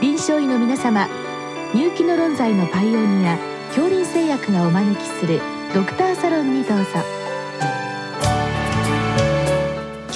[0.00, 1.08] 臨床医の皆様
[1.74, 3.36] 入気の論剤のパイオニア
[3.68, 5.42] 恐林製薬がお招きする
[5.74, 6.84] ドクターサロンにどうぞ。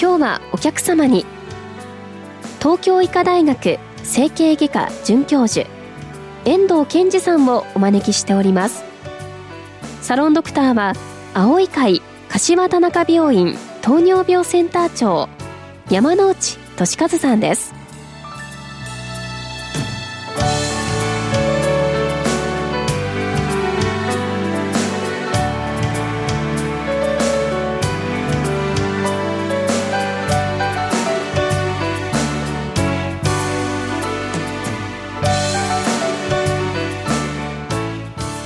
[0.01, 1.23] 今日はお客様に
[2.57, 5.67] 東京医科大学整形外科准教授
[6.45, 8.83] 遠藤健二さんをお招きしております。
[10.01, 10.93] サロンドクターは
[11.35, 15.29] 青い会柏田中病院糖尿病センター長
[15.91, 17.74] 山内俊和さんです。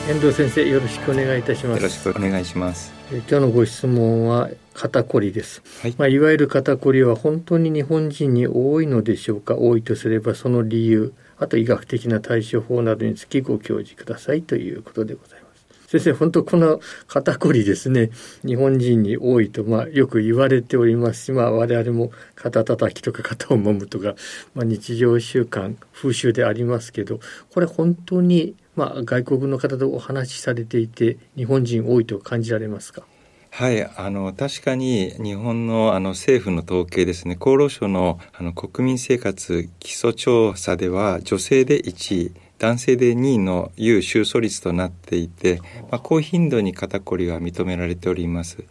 [0.09, 1.77] 遠藤先生よろしくお願いいたします。
[1.77, 2.91] よろしくお願いします。
[3.11, 5.93] 今日のご質問は肩こりです、はい。
[5.99, 9.55] まあ、いわゆる肩こりは本当に日本人に多いのでしょうか？
[9.55, 15.89] 多いとすればその理由あと医学的な対処法などにつきご教示くださいということでございます。
[15.89, 18.09] 先生本当この肩こりですね
[18.43, 24.15] 日本人に多いとまあよく言われておりますしまあ我々も肩叩きとか肩を揉むとか、
[24.55, 27.19] まあ、日常習慣風習でありますけど
[27.53, 33.03] これ本当にまあ、外国の方とお話しされていて日本人多いと感じられますか？
[33.51, 45.59] はいあの確かに日本のあの政府の統計ですね厚労省のあの国民生活基礎調査では女性で1位男性で2位の有訴率となっていて、
[45.91, 48.63] まあ、高頻度に肩こりは認められております。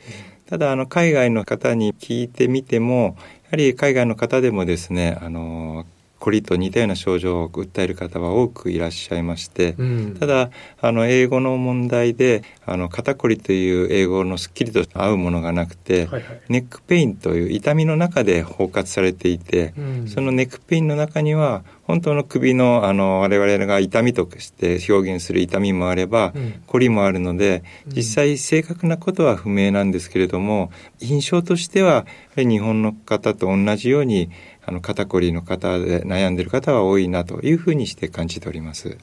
[0.46, 5.84] ただあの海外の方に聞いてみてもやはり海外の方でもですねあの
[6.18, 30.70] こりと似たような症状を訴える方は多くいらっしゃいまして、うん、ただあの英語の問題であの肩こりという英語のすっきりと合うものがなくて、はいはい、 neck pain という痛みの中で包括されていて、うん、その neck pain の中には本当の首のあの我々が痛みとして表現する痛みもあれば、うん、こりもあるので実際正確なことは不明なんですけれども
[31.00, 32.04] 印象としては
[32.36, 34.30] 日本の方と同じように
[34.68, 38.98] あの肩こりの方で悩んでる方は多いなというふうにして感じております。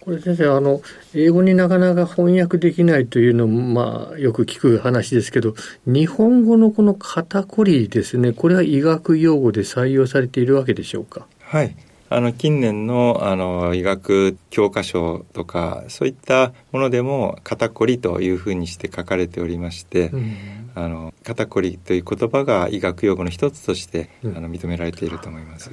[0.00, 0.80] これ先生あの
[1.14, 5.54] 英語になかなか翻訳できないというのもまあよく聞く話ですけど
[5.86, 11.26] 日本語のこの肩こりですねこれは医学用語で採用されているわけでしょうか？
[11.40, 11.76] はい。
[12.08, 20.36] あの近年のあの医学教科書とかそういったものでも肩こりというふうにして書かれておりまして、うん、
[20.74, 25.70] あの肩こりという言葉が医学用語の一つとして、うん、あの認められていると思います。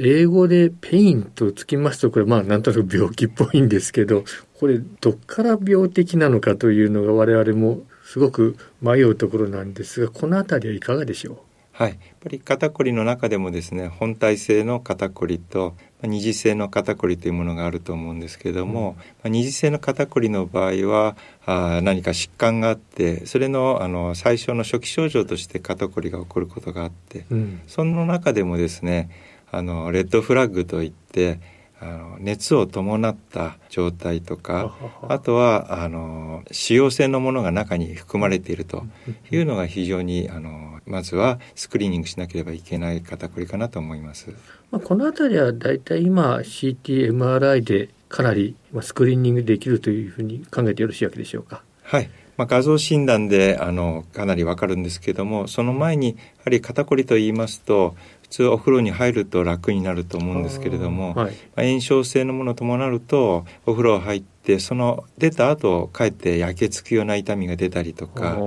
[0.00, 4.22] 英語で pain とつきますとこれまあなんとなく病気っぽいんですけど
[4.60, 11.38] これどっから病的なのかというのが我々もすごく迷うところなんですがこの辺りはいかがでしょう？
[11.78, 21.16] はい、やっぱり肩こりの中でもですね本態性の肩こりと二次性の肩こりというものがあると思うんですけれども、うん、二次性の肩こりの場合は
[21.46, 29.08] あ何か疾患があってそれのあの最初の初期症状として肩こりが起こることがあって、うん、その中でもですね
[29.52, 31.38] あのレッドフラッグといって
[31.80, 34.76] あの熱を伴った状態とか
[35.08, 38.84] あとはあの使用性のものが中に含まれていると
[39.30, 44.34] いうのが非常にあのまずはスクリーニングしなければいけない肩こりかなと思います。
[44.70, 51.62] まあ、この辺りはだいたい今 CT、MRI でかなりスクリーニングできるというふうに考えてよろしいわけでしょうか？
[51.82, 52.10] はい。
[52.36, 56.14] まあ、画像診断であのかなりわかるんですけどもその前にや
[56.44, 57.96] はり肩こりと言いますと
[58.28, 68.38] 普通お風呂に入ると楽になると思うんですけれども、はい、まあ、炎症性のものを伴うとお風呂入ってその出た後帰って焼けつくような痛みが出たりとか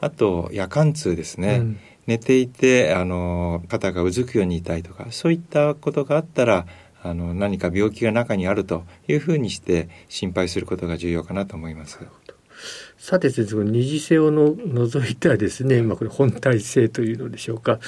[0.00, 6.66] あと夜間痛ですね、うん、寝ていてあの肩がうずくように痛いとかそういったことがあったら
[7.02, 12.00] あの何か病気が中にあるというふうにして心配することが重要かなと思います。
[12.98, 17.78] さて先生この二次性をの除いたですね、まあ、これ本体性というのでしょうか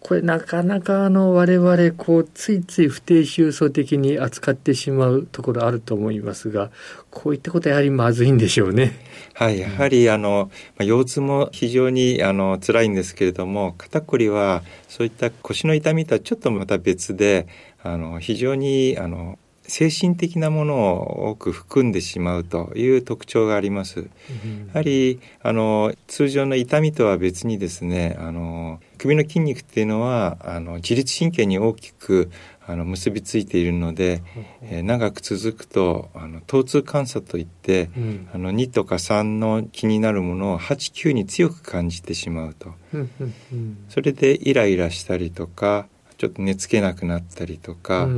[0.00, 6.70] これなかなかあの我々こうついつい不定収束的に扱ってしまうところあると思いますが
[7.10, 8.92] こういったことはやはりまずいんでしょうね。
[9.32, 17.46] はい、やはりあの、ま、腰痛も非常にあの辛いんですけれども肩こりはそういった腰の痛みとはちょっとまた別で
[17.82, 24.00] あの非常にあの精神的なものを多く含んでしまうという特徴があります。
[24.00, 32.30] うん、やはりあの通常の痛みとは別にですねあの首の筋肉っていうのはあの自律神経に大きく
[32.66, 34.22] あの結びついているので、
[34.62, 43.10] えー、長く続くとあの疼痛感作といって、うん、あの2とか3の気になるものを89に強く感じてしまうと、うん。
[43.52, 45.88] うん、それでイライラしたりとか
[46.18, 48.08] ちょっと寝つけなくなったりとか、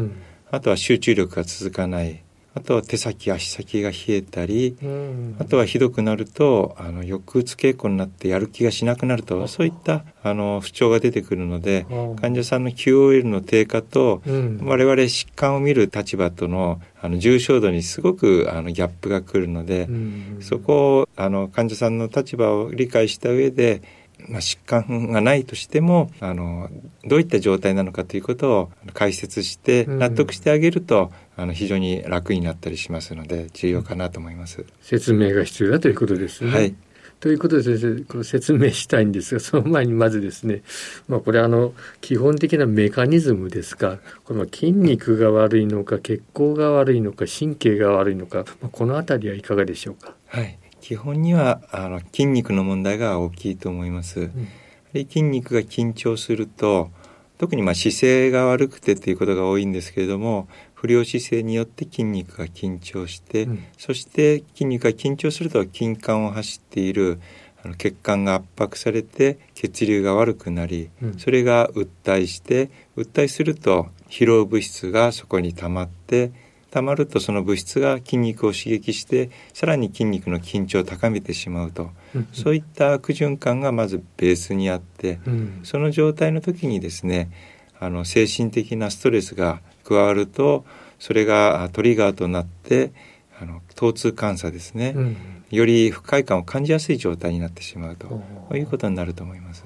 [0.50, 2.22] あとは集中力が続かない。
[2.52, 11.86] あとは手先足先が冷えたり、うん、あとはひどくなるとあの抑うつ傾向になってやる気がしなくなるとそういったあの不調が出てくるので
[12.20, 23.80] 患者さんの QOL の低下と、うん、我々疾患を見る立場とのあの重症度にすごくあのギャップが来るので、うん、そこをあの患者さんの立場を理解した上で
[24.28, 26.68] まあ、疾患がないとしてもあの
[27.04, 34.64] どういった状態なのかということを解説して納得してあげると、うん、あの非常に楽になったりしますので重要かなと思います。
[34.82, 36.50] 説明が必要だということですね。
[36.50, 36.74] はい
[37.20, 40.62] ということで先生これ説明したいんですがその前にまずですね、
[41.06, 50.14] まあ、これあの基本的なメカニズムですかこの筋肉が悪いのか血行が悪いのか神経が悪いのか、まあ、この辺りはいかがでしょうか？
[50.28, 54.20] はい基本にはあの筋肉の問題が大きいと思います。
[54.20, 54.48] うん、
[54.92, 56.90] 筋肉が緊張すると
[57.38, 67.20] 特にまあ姿勢が悪くてということが多いんですけれども不良姿勢によって筋肉が緊張して、うん、そして筋肉が緊張すると筋管を走っている
[67.62, 76.32] あの血管が圧迫されて血流が悪くなり、うん、それが鬱体して鬱体すると疲労物質がそこに溜まって
[76.70, 81.90] 溜まるとその物質が筋肉を刺激してさらに筋肉の緊張を高めてしまうと、
[82.32, 87.30] そういった悪循環がまずベースにあって、うん、その状態の時にですね
[87.78, 90.64] あの精神的なストレスが加わると
[90.98, 92.92] それがトリガーとなって
[93.40, 95.16] あの疼痛感作ですね、うん、
[95.50, 98.22] より不快感を感じやすい状態になってしまうと。
[98.54, 99.64] いうことになると思います。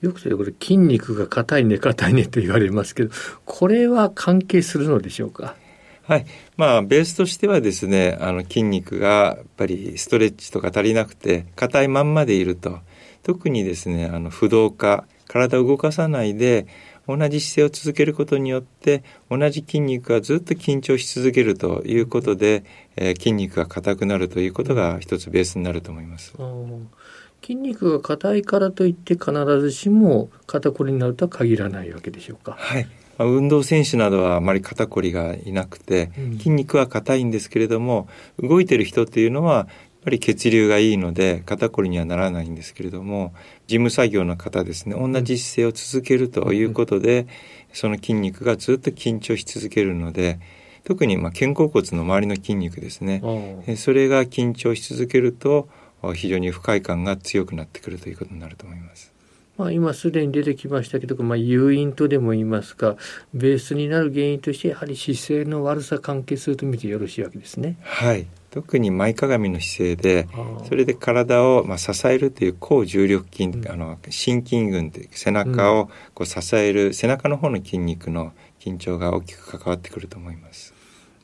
[0.00, 3.14] よくこれ筋肉が硬いね硬いねと言われますけど
[3.44, 5.54] これは関係するのでしょうか？
[6.12, 6.26] はい。
[6.56, 12.80] まあ、ベースとしてはですね、あの、筋肉がやっぱりストレッチとか足りなくて、硬いまんまでいると。
[13.22, 16.66] 特にですね、あの、不動化、体を動かさないで、
[17.08, 22.64] 同じ姿勢を続けることによって同じ筋肉がずっと緊張し続けるということで、
[22.96, 26.32] えー、筋肉が硬くなるということが一つベースになると思います。
[27.42, 32.52] 筋肉が硬いからといって必ずしも肩こりになるとは限らないわけでしょうか。
[32.56, 32.86] はい。
[33.24, 38.08] 運動選手などはあまり肩こりがいなくて、筋肉は硬いんですけれども
[38.38, 39.66] 動いてる人っていうのはやっ
[40.04, 43.32] ぱり血流がいいので肩こりにはならないんですけれども
[43.68, 47.26] 事務作業の方ですね同じ姿勢を続けるということで、
[47.72, 50.40] その筋肉がずっと緊張し続けるので
[50.84, 53.22] 特にま肩甲骨の周りの筋肉ですね
[53.76, 55.68] それが緊張し続けると
[56.14, 59.11] 非常に不快感が強くなってくるということになると思います。
[59.58, 62.96] まあ、今すでに出てきましたけど、まあ、誘因とでも言いますか
[63.34, 67.76] ベースになる原因としてやはり姿勢の悪さ関係すると見てよろしいわけですね。
[67.82, 70.28] はい特に前かがみの姿勢で
[70.68, 80.74] それで体をまあ支えるという高重力筋、うん、あの心筋群で背中をこう支える背中の方の筋肉の緊張が大きく関わってくると思います。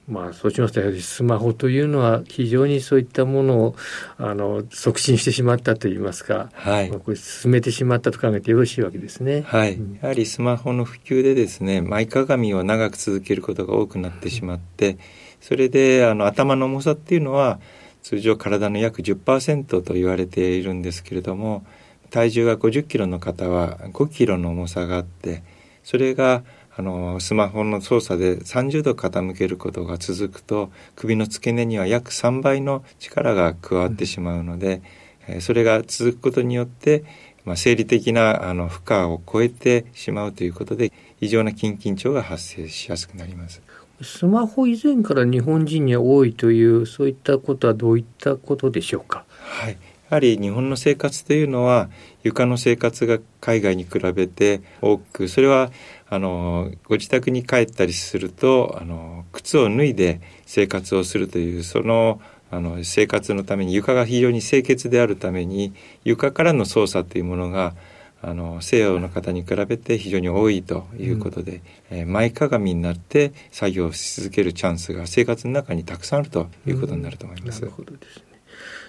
[0.08, 3.76] まあ、そうしますとやはりスマホというのは非常にそういったものを
[4.16, 9.42] あの促進してしまったといいますか、はい、これ進めてしまったと考えてよろしいわけですね。
[9.42, 14.96] はい、うん、やはりスマホの普及でですね前かがみを長く続けることが多くなってしまって、
[15.40, 17.60] それであの頭の重さっていうのは
[18.02, 21.66] 通常体の約10%と言われているんですけれども
[22.10, 25.42] 体重が50キロの方は5キロの重さがあって
[25.84, 26.42] それが
[26.78, 34.80] あのスマホの操作で30度傾けることが続くと首の付け根には約3倍の力が加わってしまうので、
[35.28, 37.02] うん、それが続くことによって、
[37.44, 43.60] まあ、生理的なあの負荷を超えてしまうということで異常な筋緊張が発生しやすくなります。
[44.00, 49.24] スマホ以前から日本人に多いというそういったことはどういったことでしょうか？
[49.28, 49.76] はい。
[50.10, 51.90] やはり日本の生活というのは
[52.22, 55.70] 床の生活が海外に比べて多くそれは
[56.08, 65.74] あのご自宅に帰ったりするとあの靴を脱いで生活をするというそのあの生活のために床が非常に清潔であるために
[66.04, 67.74] 床からの操作というものが
[68.20, 77.62] あの西洋の方に比べて非常に多いということで、うん、えー、前かがみになって作業し続けるチャンスが生活の中にたくさんあるということになると思います。
[77.62, 78.27] うん、なるほどですね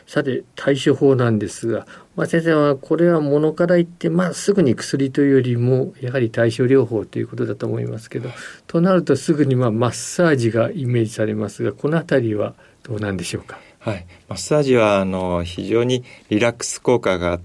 [0.09, 1.85] さて対処法なんですが、
[2.15, 8.31] まあ、先生はこれはものから言って、まあ、すぐに薬というよりもやはり対処療法ということだと思いますけど
[8.65, 13.59] となるとすぐにまあマッサージがイメージされますがこの辺りはどうなんでしょうか？
[13.77, 17.41] はい、マッサージはあの非常にリラックス効果があっ、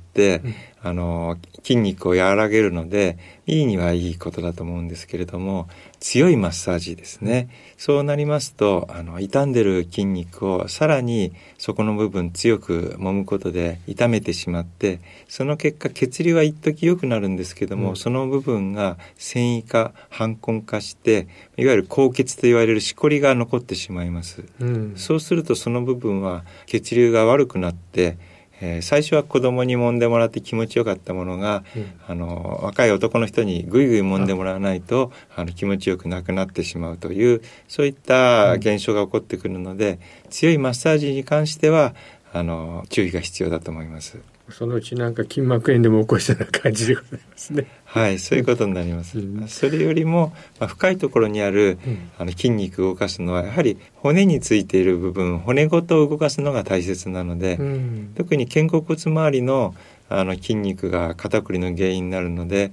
[0.84, 5.66] あの筋肉を和らげるのでいいにはいいことだと思うんですけれども
[5.98, 7.48] 強いマッサージですね。
[7.78, 28.18] そうなりますとあの傷んでる筋肉をさらにそこの部分強く揉むことで痛めてしまってその結果血流は一時良くなるんですけども、うん、その部分が繊維化反根化していわゆる高血と言われるしこりが残ってしまいます、うん、そうするとその部分は血流が悪くなって
[28.64, 41.94] えー、最初は子供に揉んでもらって気持ちよかったものが、うん、あの若い男の人にぐいぐい揉んでもらわないとあの気持ちよくなくなってしまうというそういった現象が起こってくるので、うん、強いマッサージに関しては
[42.32, 44.33] あの注意が必要だと思います。
[44.50, 47.66] そのうちなんか筋膜炎でも起こしたような感じでございますね。
[47.84, 49.18] はい、そういうことになります。
[49.18, 59.74] うん、それよりも、まあ、深いところにある、うん、あの筋肉を動かすのはやはり骨についている部分骨ごと動かすのが大切なので、うん、特に肩甲骨周りの
[60.10, 62.72] あの筋肉が肩こりの原因になるので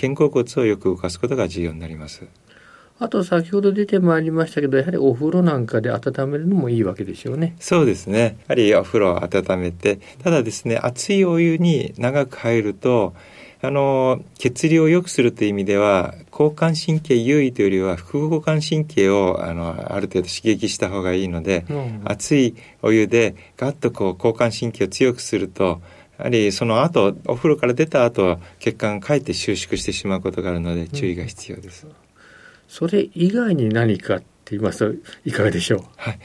[0.00, 2.26] 肩甲骨をよく動かすことが重要になります。
[2.98, 7.54] あと先ほど出てまいりましたけどやはりお風呂なんかで温めるのもいいわけでしょうね。
[7.60, 8.38] そうですね。
[8.40, 13.14] やはりお風呂を温めてただですね熱いお湯に長く入ると
[13.60, 25.80] あの血流を良くするという意味では交感神経優位というよりは副交感神経をあのある程度刺激した方がいいので、うん、熱いお湯でガッとこう交感神経を強くすると
[26.18, 31.86] やはりその後お風呂から出た後血管がかえって収縮してしまうことがあるので注意が必要です。
[31.86, 32.05] うん
[32.68, 36.18] それ以外に何かって言いますといかがでしょう、はい、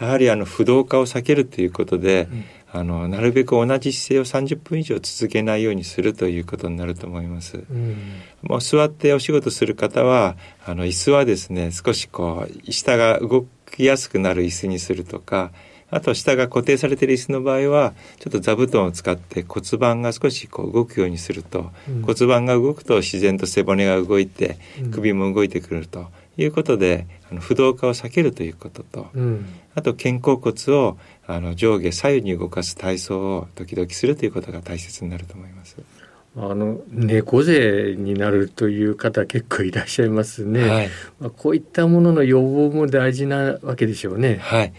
[0.00, 7.64] やはりあの不動化を避けるということで、うん、あのなるべく同じ姿勢を30分以上続けないようにするということになると思います。
[7.70, 7.96] うん、
[8.42, 15.52] もう座ってお仕事する方はあの椅子はですね少しこう下が動きやすくなる椅子にするとか
[15.90, 24.58] あと下が固定されている椅子の場合はちょっと座布団を使って骨盤が少しこう動くようにすると、うん、骨盤が動くと自然と背骨が動いて
[24.92, 35.76] 首も動いてくるということで、あの不動化を避けるということと、うん、あと肩甲骨をあの上下左右に動かす体操を時々するということが大切になると思います。
[36.36, 40.68] あの猫背になるという方結構いらっしゃいますね。
[40.68, 44.38] はい、まあ、こういったものの予防も大事なわけでしょうね。
[44.40, 44.72] はい。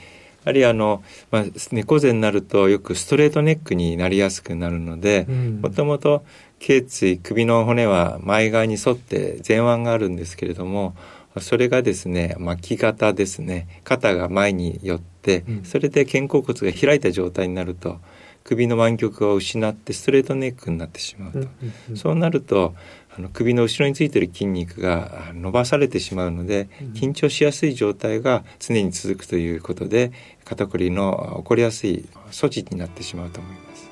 [0.45, 5.25] はりあの、まあ、猫背になるとよくストレートネックになりやすくなるので
[5.61, 6.23] もともと
[6.59, 10.95] 頸椎首の骨は前側に沿って前腕があるんですけれども
[11.39, 13.67] それがですね巻き肩ですね。
[13.83, 17.99] 肩が前に寄って、それで肩甲骨が開いた状態になると
[18.43, 21.47] 首の湾曲を失ってストレートネックになってしまうと、
[21.95, 22.73] そうなると
[23.19, 30.13] あの首の後ろについている筋肉が伸ばされてしまうので緊張しやすい状態が常に続くということで
[30.45, 33.89] 肩こりの起こりやすい措置になってしまうと思います。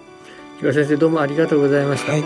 [0.60, 2.14] 木村先生どうもありがとうございました。
[2.14, 2.24] はい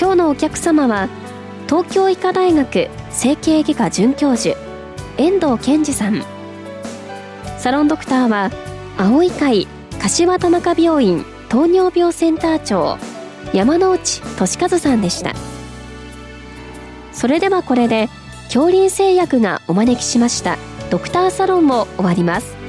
[0.00, 1.08] 今日のお客様は
[1.66, 4.56] 東京医科大学整形外科准教授
[5.18, 6.31] 遠藤健二さん
[7.62, 8.50] サロンドクターは
[8.98, 9.68] 青い会
[10.00, 12.98] 柏田中病院糖尿病センター長
[13.54, 15.32] 山内俊和さんでした。
[17.12, 18.08] それではこれで
[18.46, 20.58] 恐林製薬がお招きしました
[20.90, 22.61] ドクターサロンも終わります。